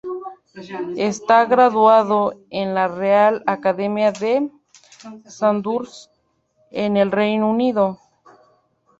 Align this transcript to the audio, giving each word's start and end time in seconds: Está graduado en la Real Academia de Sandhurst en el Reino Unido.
Está 0.97 1.45
graduado 1.45 2.33
en 2.49 2.73
la 2.73 2.87
Real 2.87 3.43
Academia 3.45 4.11
de 4.11 4.49
Sandhurst 5.27 6.11
en 6.71 6.97
el 6.97 7.11
Reino 7.11 7.47
Unido. 7.47 7.99